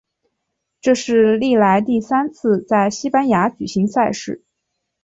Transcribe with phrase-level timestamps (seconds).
[0.81, 4.43] 这是历来第三次在西班牙举行赛事。